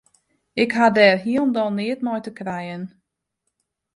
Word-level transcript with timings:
Ik 0.63 0.71
ha 0.77 0.85
dêr 0.97 1.17
hielendal 1.23 1.69
neat 1.77 1.99
mei 2.05 2.21
te 2.23 2.31
krijen. 2.39 2.83